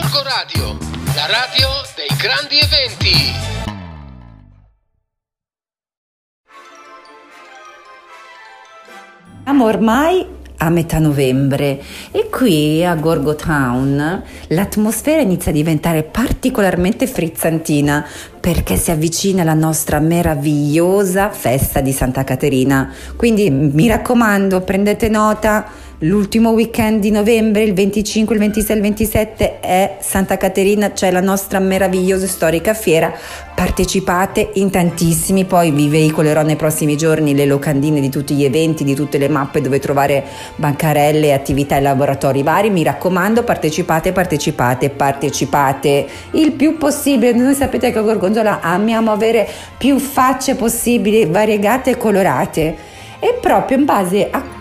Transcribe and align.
Gorgo 0.00 0.22
Radio, 0.22 0.78
la 1.16 1.26
radio 1.26 1.68
dei 1.96 2.16
grandi 2.16 2.56
eventi. 2.56 3.34
Siamo 9.42 9.64
ormai 9.64 10.24
a 10.58 10.70
metà 10.70 11.00
novembre 11.00 11.82
e 12.12 12.28
qui 12.30 12.84
a 12.84 12.94
Gorgo 12.94 13.34
Town 13.34 14.22
l'atmosfera 14.48 15.20
inizia 15.20 15.50
a 15.50 15.54
diventare 15.54 16.04
particolarmente 16.04 17.08
frizzantina 17.08 18.06
perché 18.38 18.76
si 18.76 18.92
avvicina 18.92 19.42
la 19.42 19.54
nostra 19.54 19.98
meravigliosa 19.98 21.30
festa 21.30 21.80
di 21.80 21.90
Santa 21.90 22.22
Caterina. 22.22 22.92
Quindi 23.16 23.50
mi 23.50 23.88
raccomando, 23.88 24.60
prendete 24.60 25.08
nota 25.08 25.66
L'ultimo 26.02 26.50
weekend 26.50 27.00
di 27.00 27.10
novembre, 27.10 27.64
il 27.64 27.74
25, 27.74 28.32
il 28.32 28.40
26, 28.40 28.76
il 28.76 28.82
27 28.82 29.58
è 29.58 29.96
Santa 29.98 30.36
Caterina, 30.36 30.92
c'è 30.92 31.10
la 31.10 31.20
nostra 31.20 31.58
meravigliosa 31.58 32.24
e 32.24 32.28
storica 32.28 32.72
fiera. 32.72 33.12
Partecipate 33.52 34.50
in 34.54 34.70
tantissimi, 34.70 35.44
poi 35.44 35.72
vi 35.72 35.88
veicolerò 35.88 36.42
nei 36.42 36.54
prossimi 36.54 36.96
giorni 36.96 37.34
le 37.34 37.46
locandine 37.46 37.98
di 37.98 38.10
tutti 38.10 38.34
gli 38.34 38.44
eventi, 38.44 38.84
di 38.84 38.94
tutte 38.94 39.18
le 39.18 39.28
mappe 39.28 39.60
dove 39.60 39.80
trovare 39.80 40.22
bancarelle, 40.54 41.32
attività 41.32 41.76
e 41.76 41.80
laboratori 41.80 42.44
vari. 42.44 42.70
Mi 42.70 42.84
raccomando, 42.84 43.42
partecipate, 43.42 44.12
partecipate, 44.12 44.90
partecipate 44.90 46.06
il 46.34 46.52
più 46.52 46.78
possibile. 46.78 47.32
Noi 47.32 47.54
sapete 47.54 47.90
che 47.90 47.98
a 47.98 48.02
Gorgonzola 48.02 48.60
amiamo 48.60 49.10
avere 49.10 49.48
più 49.76 49.98
facce 49.98 50.54
possibili, 50.54 51.24
variegate 51.24 51.90
e 51.90 51.96
colorate. 51.96 52.76
E 53.20 53.36
proprio 53.40 53.78
in 53.78 53.84
base 53.84 54.28
a 54.30 54.57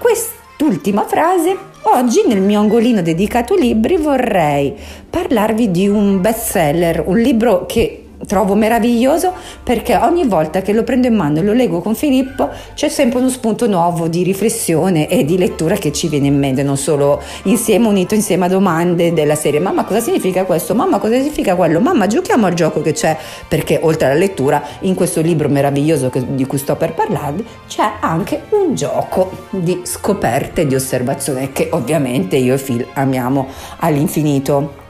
questo 0.68 0.78
L'ultima 0.78 1.06
frase, 1.06 1.58
oggi 1.84 2.24
nel 2.28 2.42
mio 2.42 2.60
angolino 2.60 3.02
dedicato 3.02 3.56
libri 3.56 3.96
vorrei 3.96 4.74
parlarvi 5.10 5.72
di 5.72 5.88
un 5.88 6.20
bestseller, 6.20 7.04
un 7.06 7.18
libro 7.18 7.66
che 7.66 8.07
trovo 8.28 8.54
meraviglioso 8.56 9.34
perché 9.64 9.96
ogni 9.96 10.28
volta 10.28 10.62
che 10.62 10.74
lo 10.74 10.84
prendo 10.84 11.08
in 11.08 11.16
mano 11.16 11.40
e 11.40 11.44
lo 11.44 11.54
leggo 11.54 11.80
con 11.80 11.96
Filippo 11.96 12.50
c'è 12.76 12.90
sempre 12.90 13.20
uno 13.20 13.30
spunto 13.30 13.68
nuovo 13.68 14.08
di 14.08 14.22
riflessione 14.22 15.08
e 15.08 15.24
di 15.24 15.38
lettura 15.38 15.76
che 15.76 15.92
ci 15.92 16.10
viene 16.10 16.28
in 16.28 16.38
mente, 16.38 16.62
non 16.62 16.78
solo 16.78 17.22
insieme, 17.44 17.88
unito 17.88 18.14
insieme 18.14 18.46
a 18.46 18.50
domande 18.50 19.14
della 19.14 19.36
serie. 19.36 19.60
Mamma 19.60 19.86
cosa 19.86 20.02
significa 20.02 20.44
questo, 20.44 20.76
mamma 20.76 21.00
cosa 21.00 21.16
significa 21.16 21.56
quello, 21.56 21.80
mamma 21.80 22.06
giochiamo 22.06 22.46
al 22.46 22.54
gioco 22.54 22.82
che 22.82 22.92
c'è 22.92 23.18
perché 23.48 23.80
oltre 23.82 24.08
alla 24.08 24.20
lettura 24.20 24.62
in 24.82 24.94
questo 24.94 25.22
libro 25.22 25.48
meraviglioso 25.48 26.10
che, 26.10 26.36
di 26.36 26.46
cui 26.46 26.58
sto 26.58 26.76
per 26.76 26.94
parlarvi 26.94 27.46
c'è 27.68 27.94
anche 28.02 28.44
un 28.50 28.76
gioco 28.76 29.32
di 29.50 29.82
scoperte 29.84 30.62
e 30.62 30.68
di 30.68 30.76
osservazione 30.76 31.54
che 31.54 31.70
ovviamente 31.72 32.36
io 32.36 32.54
e 32.54 32.58
Phil 32.58 32.86
amiamo 32.94 33.48
all'infinito. 33.78 34.86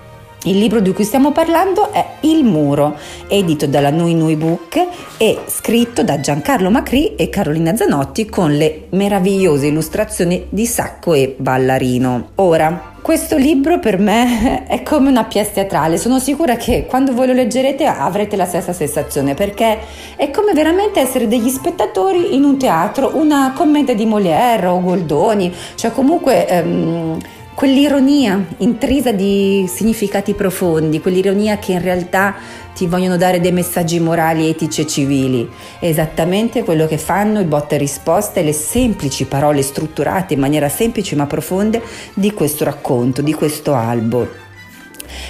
Il 0.48 0.60
libro 0.60 0.80
di 0.80 0.94
cui 0.94 1.04
stiamo 1.04 1.34
parlando 1.34 1.92
è 1.92 2.06
Il 2.22 2.46
muro, 2.46 2.98
edito 3.28 3.68
dalla 3.68 3.90
Nui 3.90 4.16
Nui 4.16 4.38
Book 4.38 4.82
e 5.18 5.40
scritto 5.48 6.04
da 6.04 6.22
Giancarlo 6.22 6.70
Macri 6.70 7.16
e 7.16 7.28
Carolina 7.28 7.76
Zanotti 7.76 8.28
con 8.28 8.56
le 8.56 8.86
meravigliose 8.92 9.68
illustrazioni 9.68 10.46
di 10.48 10.66
Sacco 10.66 11.14
e 11.14 11.36
Ballarino. 11.38 12.30
Ora, 12.36 12.94
questo 13.02 13.36
libro 13.36 13.80
per 13.80 14.00
me 14.00 14.64
è 14.72 14.84
come 14.84 15.10
una 15.10 15.26
pièce 15.26 15.52
teatrale, 15.52 15.98
sono 15.98 16.18
sicura 16.18 16.56
che 16.56 16.86
quando 16.88 17.12
voi 17.12 17.28
lo 17.28 17.34
leggerete 17.34 17.86
avrete 17.86 18.38
la 18.38 18.46
stessa 18.46 18.72
sensazione 18.72 19.34
perché 19.34 19.80
è 20.16 20.32
come 20.32 20.54
veramente 20.54 21.02
essere 21.02 21.28
degli 21.28 21.50
spettatori 21.50 22.36
in 22.36 22.46
un 22.46 22.58
teatro, 22.58 23.18
una 23.18 23.52
commedia 23.54 23.94
di 23.94 24.06
Molière 24.06 24.68
o 24.68 24.80
Goldoni, 24.80 25.54
cioè 25.76 25.92
comunque... 25.92 26.48
Ehm, 26.48 27.20
quell'ironia 27.58 28.50
intrisa 28.58 29.12
di 29.12 29.66
significati 29.68 30.36
profondi, 30.36 31.02
quell'ironia 31.02 31.58
che 31.58 31.72
in 31.72 31.82
realtà 31.82 32.36
ti 32.76 32.86
vogliono 32.86 33.18
dare 33.18 33.40
dei 33.40 33.52
messaggi 33.52 34.00
morali, 34.00 34.48
etici 34.48 34.82
e 34.82 34.86
civili. 34.86 35.50
È 35.80 35.88
esattamente 35.88 36.64
quello 36.64 36.86
che 36.86 37.00
fanno 37.00 37.40
i 37.40 37.46
botte 37.46 37.74
e 37.74 37.78
risposte 37.80 38.42
e 38.42 38.44
le 38.44 38.54
semplici 38.54 39.26
parole 39.26 39.64
strutturate 39.64 40.36
in 40.36 40.40
maniera 40.40 40.70
semplice 40.70 41.16
ma 41.16 41.26
profonde 41.26 41.82
di 42.14 42.32
questo 42.32 42.64
racconto, 42.64 43.24
di 43.24 43.34
questo 43.34 43.74
albo. 43.74 44.30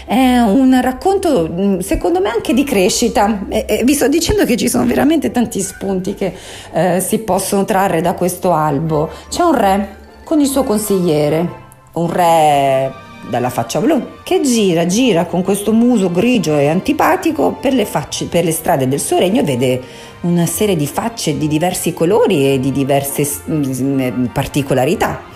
È 0.05 0.39
un 0.39 0.77
racconto, 0.81 1.49
mm, 1.49 1.79
secondo 1.79 2.19
me, 2.19 2.27
anche 2.27 2.53
di 2.53 2.65
crescita. 2.65 3.45
E, 3.47 3.83
vi 3.85 3.93
sto 3.93 4.09
dicendo 4.09 4.43
che 4.43 4.57
ci 4.57 4.67
sono 4.67 4.85
veramente 4.85 5.31
tanti 5.31 5.61
spunti 5.61 6.13
che 6.13 6.33
eh, 6.73 6.99
si 6.99 7.19
possono 7.19 7.63
trarre 7.63 8.01
da 8.01 8.15
questo 8.15 8.51
albo. 8.51 9.09
C'è 9.29 9.43
un 9.43 9.57
re 9.57 9.95
con 10.25 10.41
il 10.41 10.47
suo 10.47 10.65
consigliere, 10.65 11.66
un 11.97 12.11
re 12.11 13.05
dalla 13.29 13.49
faccia 13.49 13.79
blu 13.79 14.01
che 14.23 14.41
gira, 14.41 14.85
gira 14.85 15.25
con 15.25 15.43
questo 15.43 15.73
muso 15.73 16.11
grigio 16.11 16.57
e 16.57 16.67
antipatico 16.67 17.57
per 17.59 17.73
le, 17.73 17.85
facce, 17.85 18.25
per 18.25 18.43
le 18.43 18.51
strade 18.51 18.87
del 18.87 18.99
suo 18.99 19.17
regno 19.17 19.41
e 19.41 19.43
vede 19.43 19.81
una 20.21 20.45
serie 20.45 20.75
di 20.75 20.87
facce 20.87 21.37
di 21.37 21.47
diversi 21.47 21.93
colori 21.93 22.53
e 22.53 22.59
di 22.59 22.71
diverse 22.71 23.27
mm, 23.49 24.25
particolarità 24.27 25.35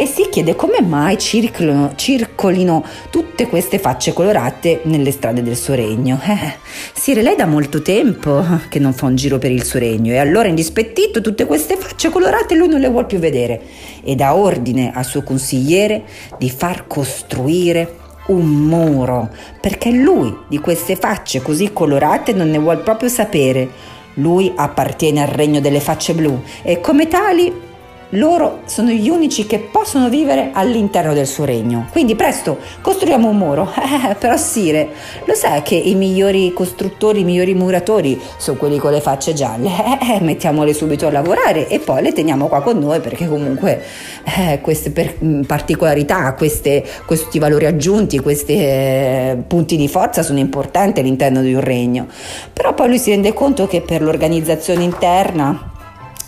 e 0.00 0.06
si 0.06 0.28
chiede 0.30 0.54
come 0.54 0.80
mai 0.80 1.18
circolino, 1.18 1.92
circolino 1.96 2.84
tutte 3.10 3.48
queste 3.48 3.80
facce 3.80 4.12
colorate 4.12 4.82
nelle 4.84 5.10
strade 5.10 5.42
del 5.42 5.56
suo 5.56 5.74
regno. 5.74 6.20
Eh, 6.24 6.56
Sire, 6.94 7.20
lei 7.20 7.34
da 7.34 7.46
molto 7.46 7.82
tempo 7.82 8.44
che 8.68 8.78
non 8.78 8.92
fa 8.92 9.06
un 9.06 9.16
giro 9.16 9.38
per 9.38 9.50
il 9.50 9.64
suo 9.64 9.80
regno 9.80 10.12
e 10.12 10.18
allora 10.18 10.46
indispettito 10.46 11.20
tutte 11.20 11.46
queste 11.46 11.76
facce 11.76 12.10
colorate 12.10 12.54
lui 12.54 12.68
non 12.68 12.78
le 12.78 12.88
vuole 12.88 13.06
più 13.06 13.18
vedere 13.18 13.60
e 14.04 14.14
dà 14.14 14.36
ordine 14.36 14.92
al 14.94 15.04
suo 15.04 15.24
consigliere 15.24 16.04
di 16.38 16.48
far 16.48 16.86
costruire 16.86 17.96
un 18.28 18.46
muro, 18.46 19.30
perché 19.60 19.90
lui 19.90 20.32
di 20.48 20.58
queste 20.58 20.94
facce 20.94 21.42
così 21.42 21.72
colorate 21.72 22.32
non 22.32 22.50
ne 22.50 22.58
vuole 22.58 22.82
proprio 22.82 23.08
sapere. 23.08 23.96
Lui 24.14 24.52
appartiene 24.54 25.22
al 25.22 25.28
regno 25.28 25.60
delle 25.60 25.80
facce 25.80 26.14
blu 26.14 26.40
e 26.62 26.80
come 26.80 27.08
tali 27.08 27.66
loro 28.10 28.60
sono 28.64 28.90
gli 28.90 29.08
unici 29.10 29.46
che 29.46 29.58
possono 29.58 30.08
vivere 30.08 30.50
all'interno 30.52 31.12
del 31.12 31.26
suo 31.26 31.44
regno. 31.44 31.88
Quindi 31.90 32.14
presto, 32.14 32.58
costruiamo 32.80 33.28
un 33.28 33.36
muro. 33.36 33.72
Eh, 33.98 34.14
però 34.14 34.36
Sire, 34.36 34.90
lo 35.24 35.34
sai 35.34 35.62
che 35.62 35.74
i 35.74 35.94
migliori 35.94 36.52
costruttori, 36.52 37.20
i 37.20 37.24
migliori 37.24 37.54
muratori 37.54 38.20
sono 38.36 38.56
quelli 38.56 38.78
con 38.78 38.92
le 38.92 39.00
facce 39.00 39.32
gialle? 39.32 39.68
Eh, 39.98 40.16
eh, 40.16 40.20
mettiamole 40.20 40.74
subito 40.74 41.06
a 41.06 41.10
lavorare 41.10 41.66
e 41.68 41.78
poi 41.80 42.02
le 42.02 42.12
teniamo 42.12 42.46
qua 42.46 42.60
con 42.62 42.78
noi 42.78 43.00
perché 43.00 43.26
comunque 43.26 43.82
eh, 44.24 44.60
queste 44.60 44.90
per, 44.90 45.16
mm, 45.22 45.42
particolarità, 45.42 46.34
queste, 46.34 46.84
questi 47.06 47.38
valori 47.38 47.66
aggiunti, 47.66 48.18
questi 48.20 48.54
punti 49.46 49.76
di 49.76 49.88
forza 49.88 50.22
sono 50.22 50.38
importanti 50.38 51.00
all'interno 51.00 51.40
di 51.40 51.54
un 51.54 51.60
regno. 51.60 52.06
Però 52.52 52.74
poi 52.74 52.88
lui 52.88 52.98
si 52.98 53.10
rende 53.10 53.32
conto 53.32 53.66
che 53.66 53.80
per 53.80 54.02
l'organizzazione 54.02 54.84
interna 54.84 55.67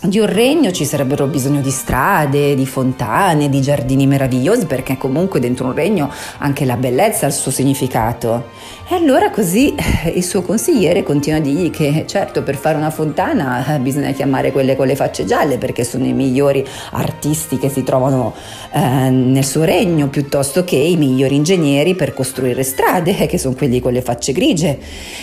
di 0.03 0.17
un 0.17 0.25
regno 0.25 0.71
ci 0.71 0.83
sarebbero 0.83 1.27
bisogno 1.27 1.61
di 1.61 1.69
strade, 1.69 2.55
di 2.55 2.65
fontane, 2.65 3.49
di 3.49 3.61
giardini 3.61 4.07
meravigliosi, 4.07 4.65
perché 4.65 4.97
comunque 4.97 5.39
dentro 5.39 5.67
un 5.67 5.73
regno 5.73 6.09
anche 6.39 6.65
la 6.65 6.75
bellezza 6.75 7.25
ha 7.25 7.29
il 7.29 7.35
suo 7.35 7.51
significato. 7.51 8.45
E 8.89 8.95
allora 8.95 9.29
così 9.29 9.73
eh, 9.73 10.09
il 10.09 10.23
suo 10.23 10.41
consigliere 10.41 11.03
continua 11.03 11.37
a 11.39 11.41
dirgli 11.41 11.69
che 11.69 12.03
certo 12.07 12.41
per 12.43 12.55
fare 12.55 12.77
una 12.77 12.89
fontana 12.89 13.75
eh, 13.75 13.79
bisogna 13.79 14.11
chiamare 14.11 14.51
quelle 14.51 14.75
con 14.75 14.85
le 14.85 14.97
facce 14.97 15.23
gialle 15.23 15.57
perché 15.57 15.85
sono 15.85 16.05
i 16.05 16.11
migliori 16.11 16.65
artisti 16.91 17.57
che 17.57 17.69
si 17.69 17.83
trovano 17.83 18.33
eh, 18.73 18.79
nel 19.09 19.45
suo 19.45 19.63
regno 19.63 20.09
piuttosto 20.09 20.65
che 20.65 20.75
i 20.75 20.97
migliori 20.97 21.35
ingegneri 21.35 21.95
per 21.95 22.13
costruire 22.13 22.63
strade 22.63 23.27
che 23.27 23.37
sono 23.37 23.55
quelli 23.55 23.79
con 23.79 23.93
le 23.93 24.01
facce 24.01 24.33
grigie. 24.33 24.77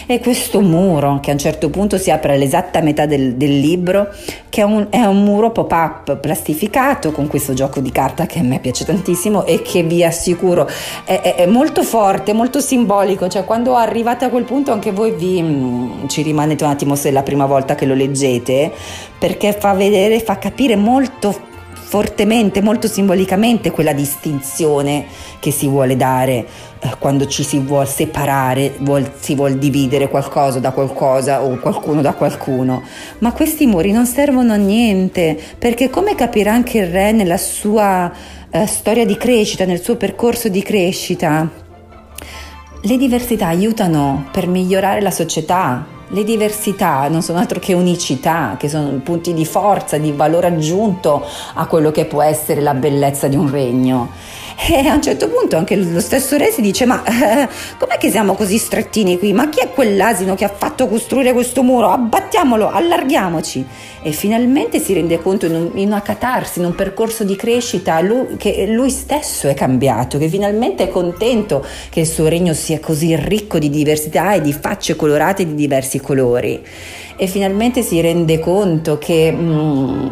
E 0.06 0.20
questo 0.20 0.60
muro 0.60 1.18
che 1.20 1.30
a 1.30 1.32
un 1.34 1.38
certo 1.38 1.68
punto 1.68 1.98
si 1.98 2.10
apre 2.10 2.34
all'esatta 2.34 2.80
metà 2.80 3.04
del, 3.04 3.34
del 3.34 3.58
libro 3.58 4.08
che 4.48 4.62
è 4.62 4.64
un, 4.68 4.86
è 4.90 5.04
un 5.04 5.24
muro 5.24 5.50
pop-up 5.50 6.16
plastificato 6.16 7.12
con 7.12 7.26
questo 7.26 7.54
gioco 7.54 7.80
di 7.80 7.90
carta 7.90 8.26
che 8.26 8.38
a 8.38 8.42
me 8.42 8.60
piace 8.60 8.84
tantissimo 8.84 9.44
e 9.44 9.62
che 9.62 9.82
vi 9.82 10.04
assicuro 10.04 10.68
è, 11.04 11.20
è, 11.20 11.34
è 11.36 11.46
molto 11.46 11.82
forte, 11.82 12.32
molto 12.32 12.60
simbolico, 12.60 13.28
cioè 13.28 13.44
quando 13.44 13.74
arrivate 13.74 14.24
a 14.24 14.28
quel 14.28 14.44
punto 14.44 14.72
anche 14.72 14.92
voi 14.92 15.12
vi, 15.12 15.42
mm, 15.42 16.06
ci 16.06 16.22
rimanete 16.22 16.64
un 16.64 16.70
attimo 16.70 16.94
se 16.94 17.08
è 17.08 17.12
la 17.12 17.22
prima 17.22 17.46
volta 17.46 17.74
che 17.74 17.86
lo 17.86 17.94
leggete, 17.94 18.72
perché 19.18 19.52
fa 19.52 19.72
vedere, 19.72 20.20
fa 20.20 20.38
capire 20.38 20.76
molto 20.76 21.47
fortemente, 21.88 22.60
molto 22.60 22.86
simbolicamente 22.86 23.70
quella 23.70 23.94
distinzione 23.94 25.06
che 25.38 25.50
si 25.50 25.68
vuole 25.68 25.96
dare 25.96 26.46
eh, 26.80 26.90
quando 26.98 27.26
ci 27.26 27.42
si 27.42 27.60
vuole 27.60 27.86
separare, 27.86 28.74
vuol, 28.80 29.10
si 29.18 29.34
vuole 29.34 29.56
dividere 29.56 30.10
qualcosa 30.10 30.58
da 30.58 30.72
qualcosa 30.72 31.42
o 31.42 31.56
qualcuno 31.56 32.02
da 32.02 32.12
qualcuno. 32.12 32.82
Ma 33.20 33.32
questi 33.32 33.64
muri 33.64 33.90
non 33.90 34.04
servono 34.04 34.52
a 34.52 34.56
niente, 34.56 35.40
perché 35.56 35.88
come 35.88 36.14
capirà 36.14 36.52
anche 36.52 36.76
il 36.76 36.88
re 36.88 37.12
nella 37.12 37.38
sua 37.38 38.12
eh, 38.50 38.66
storia 38.66 39.06
di 39.06 39.16
crescita, 39.16 39.64
nel 39.64 39.80
suo 39.80 39.96
percorso 39.96 40.50
di 40.50 40.62
crescita, 40.62 41.50
le 42.82 42.96
diversità 42.98 43.46
aiutano 43.46 44.28
per 44.30 44.46
migliorare 44.46 45.00
la 45.00 45.10
società. 45.10 45.96
Le 46.10 46.24
diversità 46.24 47.06
non 47.08 47.20
sono 47.20 47.38
altro 47.38 47.58
che 47.58 47.74
unicità, 47.74 48.56
che 48.58 48.68
sono 48.70 48.98
punti 49.02 49.34
di 49.34 49.44
forza, 49.44 49.98
di 49.98 50.10
valore 50.12 50.46
aggiunto 50.46 51.22
a 51.54 51.66
quello 51.66 51.90
che 51.90 52.06
può 52.06 52.22
essere 52.22 52.62
la 52.62 52.72
bellezza 52.72 53.28
di 53.28 53.36
un 53.36 53.50
regno. 53.50 54.08
E 54.60 54.86
a 54.88 54.94
un 54.94 55.00
certo 55.00 55.28
punto 55.28 55.56
anche 55.56 55.76
lo 55.76 56.00
stesso 56.00 56.36
re 56.36 56.50
si 56.50 56.60
dice: 56.60 56.84
Ma 56.84 57.04
eh, 57.04 57.48
com'è 57.78 57.96
che 57.96 58.10
siamo 58.10 58.34
così 58.34 58.58
strettini 58.58 59.16
qui? 59.16 59.32
Ma 59.32 59.48
chi 59.48 59.60
è 59.60 59.70
quell'asino 59.70 60.34
che 60.34 60.44
ha 60.44 60.52
fatto 60.54 60.88
costruire 60.88 61.32
questo 61.32 61.62
muro? 61.62 61.90
Abbattiamolo, 61.90 62.68
allarghiamoci. 62.68 63.64
E 64.02 64.10
finalmente 64.10 64.80
si 64.80 64.92
rende 64.94 65.22
conto 65.22 65.46
in, 65.46 65.54
un, 65.54 65.70
in 65.74 65.86
una 65.86 66.02
catarsi, 66.02 66.58
in 66.58 66.64
un 66.64 66.74
percorso 66.74 67.22
di 67.22 67.36
crescita, 67.36 68.00
lui, 68.00 68.36
che 68.36 68.66
lui 68.66 68.90
stesso 68.90 69.46
è 69.46 69.54
cambiato, 69.54 70.18
che 70.18 70.28
finalmente 70.28 70.84
è 70.84 70.88
contento 70.88 71.64
che 71.88 72.00
il 72.00 72.06
suo 72.06 72.26
regno 72.26 72.52
sia 72.52 72.80
così 72.80 73.14
ricco 73.14 73.60
di 73.60 73.70
diversità 73.70 74.34
e 74.34 74.40
di 74.40 74.52
facce 74.52 74.96
colorate 74.96 75.46
di 75.46 75.54
diversi 75.54 76.00
colori. 76.00 76.60
E 77.16 77.26
finalmente 77.28 77.82
si 77.82 78.00
rende 78.00 78.40
conto 78.40 78.98
che. 78.98 79.32
Mm, 79.32 80.08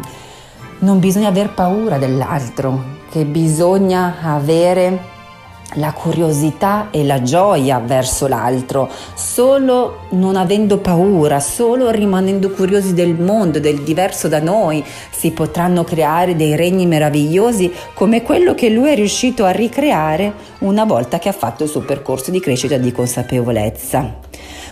non 0.79 0.99
bisogna 0.99 1.29
aver 1.29 1.55
paura 1.55 1.97
dell'altro, 1.97 2.96
che 3.09 3.25
bisogna 3.25 4.15
avere 4.21 5.15
la 5.73 5.91
curiosità 5.91 6.87
e 6.91 7.03
la 7.03 7.21
gioia 7.21 7.79
verso 7.79 8.27
l'altro, 8.27 8.89
solo 9.15 10.05
non 10.11 10.35
avendo 10.35 10.77
paura, 10.77 11.39
solo 11.39 11.89
rimanendo 11.89 12.51
curiosi 12.51 12.93
del 12.93 13.15
mondo, 13.15 13.59
del 13.59 13.81
diverso 13.81 14.27
da 14.27 14.39
noi, 14.39 14.83
si 15.11 15.31
potranno 15.31 15.83
creare 15.83 16.35
dei 16.35 16.55
regni 16.55 16.85
meravigliosi 16.85 17.71
come 17.93 18.23
quello 18.23 18.55
che 18.55 18.69
lui 18.69 18.91
è 18.91 18.95
riuscito 18.95 19.43
a 19.43 19.51
ricreare 19.51 20.33
una 20.59 20.85
volta 20.85 21.19
che 21.19 21.29
ha 21.29 21.33
fatto 21.33 21.63
il 21.63 21.69
suo 21.69 21.81
percorso 21.81 22.31
di 22.31 22.39
crescita 22.39 22.77
di 22.77 22.91
consapevolezza. 22.91 24.19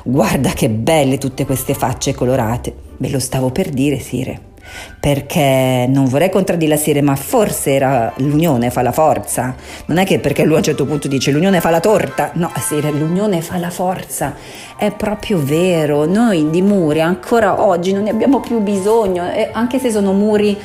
Guarda 0.04 0.52
che 0.52 0.70
belle 0.70 1.18
tutte 1.18 1.46
queste 1.46 1.74
facce 1.74 2.14
colorate, 2.14 2.74
ve 2.98 3.10
lo 3.10 3.20
stavo 3.20 3.50
per 3.50 3.70
dire, 3.70 4.00
Sire 4.00 4.54
perché 5.00 5.86
non 5.90 6.06
vorrei 6.06 6.30
contraddire 6.30 6.76
la 6.76 6.78
Sire, 6.78 7.02
ma 7.02 7.16
forse 7.16 7.74
era 7.74 8.12
l'unione 8.18 8.70
fa 8.70 8.82
la 8.82 8.92
forza. 8.92 9.56
Non 9.86 9.98
è 9.98 10.06
che 10.06 10.20
perché 10.20 10.44
lui 10.44 10.56
a 10.56 10.58
un 10.58 10.64
certo 10.64 10.86
punto 10.86 11.08
dice 11.08 11.32
l'unione 11.32 11.60
fa 11.62 11.70
la 11.70 11.80
torta, 11.80 12.32
no, 12.34 12.52
Sire, 12.60 12.92
l'unione 12.92 13.42
fa 13.42 13.58
la 13.58 13.70
forza. 13.70 14.36
È 14.78 14.92
proprio 14.92 15.40
vero, 15.42 16.06
noi 16.06 16.50
di 16.50 16.62
muri 16.62 17.02
ancora 17.02 17.64
oggi 17.64 17.94
non 17.94 18.04
ne 18.04 18.10
abbiamo 18.10 18.40
più 18.40 18.60
bisogno, 18.60 19.24
anche 19.52 19.80
se 19.80 19.92
sono 19.92 20.12
muri 20.12 20.58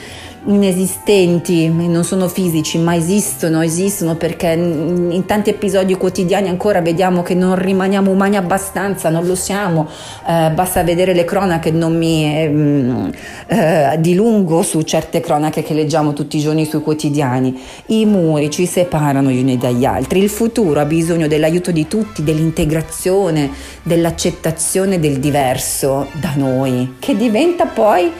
inesistenti, 0.45 1.69
non 1.69 2.05
sono 2.05 2.29
fisici, 2.29 2.79
ma 2.79 2.97
esistono, 2.97 3.61
esistono 3.61 4.15
perché 4.17 4.49
in 4.49 5.25
tanti 5.27 5.51
episodi 5.51 5.95
quotidiani 5.97 6.49
ancora 6.49 6.81
vediamo 6.81 7.23
che 7.23 7.35
non 7.35 7.57
rimaniamo 7.57 8.11
umani 8.11 8.37
abbastanza, 8.37 9.11
non 9.11 9.27
lo 9.27 9.35
siamo, 9.35 9.87
eh, 10.27 10.51
basta 10.55 10.83
vedere 10.83 11.13
le 11.13 11.25
cronache, 11.25 11.71
non 11.71 11.97
mi 11.97 12.25
eh, 12.25 13.13
eh, 13.49 13.97
dilungo 13.99 14.63
su 14.63 14.81
certe 14.83 15.21
cronache 15.21 15.63
che 15.63 15.75
leggiamo 15.75 16.13
tutti 16.15 16.39
i 16.39 16.41
giorni 16.41 16.65
sui 16.65 16.81
quotidiani, 16.81 17.61
i 17.87 18.07
muri 18.07 18.51
ci 18.51 18.67
separano 18.67 19.31
gli 19.31 19.41
uni 19.41 19.59
dagli 19.59 19.85
altri, 19.85 20.21
il 20.23 20.31
futuro 20.31 20.81
ha 20.81 20.87
bisogno 20.87 21.27
dell'aiuto 21.27 21.71
di 21.71 21.87
tutti, 21.87 22.23
dell'integrazione, 22.23 23.51
dell'accettazione 23.83 24.99
del 24.99 25.19
diverso 25.19 26.09
da 26.19 26.33
noi, 26.35 26.95
che 26.99 27.15
diventa 27.15 27.67
poi 27.67 28.11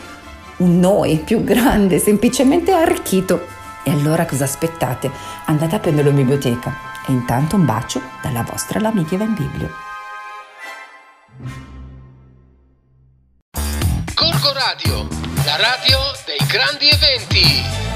un 0.61 0.79
noi 0.79 1.19
più 1.19 1.45
grande, 1.45 1.99
semplicemente 1.99 2.73
arricchito. 2.73 3.47
E 3.83 3.91
allora 3.91 4.27
cosa 4.27 4.45
aspettate? 4.45 5.11
Andate 5.47 5.75
a 5.75 5.79
prenderlo 5.79 6.11
in 6.11 6.17
biblioteca. 6.17 6.73
E 7.07 7.13
intanto 7.13 7.57
un 7.57 7.65
bacio 7.65 8.01
dalla 8.23 8.43
vostra 8.43 8.79
l'amica 8.79 9.15
in 9.15 9.35
Biblio. 9.35 9.71
Corco 14.15 14.53
Radio, 14.53 15.09
la 15.45 15.57
radio 15.57 15.99
dei 16.27 16.47
grandi 16.47 16.89
eventi. 16.89 17.90